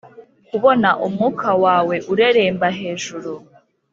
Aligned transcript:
kubona 0.47 0.89
umwuka 1.05 1.49
wawe 1.63 1.95
ureremba 2.11 2.67
hejuru, 2.79 3.31